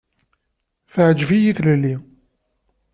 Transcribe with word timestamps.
Teɛǧeb-iyi 0.93 1.51
tlelli. 1.57 1.95